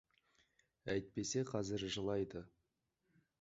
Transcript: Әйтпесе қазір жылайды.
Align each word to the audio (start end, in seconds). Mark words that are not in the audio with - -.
Әйтпесе 0.93 1.43
қазір 1.51 1.85
жылайды. 1.97 2.43